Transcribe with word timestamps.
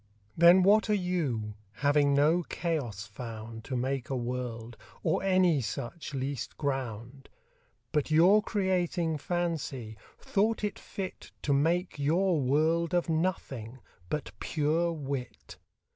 Then 0.35 0.63
what 0.63 0.89
are 0.89 0.95
You, 0.95 1.53
having 1.73 2.15
no 2.15 2.41
Chaos 2.49 3.05
found 3.05 3.63
To 3.65 3.75
make 3.75 4.09
a 4.09 4.15
World, 4.15 4.75
or 5.03 5.21
any 5.21 5.61
such 5.61 6.15
least 6.15 6.57
ground? 6.57 7.29
But 7.91 8.09
your 8.09 8.41
Creating 8.41 9.19
Fancy, 9.19 9.95
thought 10.17 10.63
it 10.63 10.79
fit 10.79 11.31
To 11.43 11.53
make 11.53 11.99
your 11.99 12.41
World 12.41 12.95
of 12.95 13.09
Nothing, 13.09 13.77
but 14.09 14.31
pure 14.39 14.91
Wit. 14.91 15.57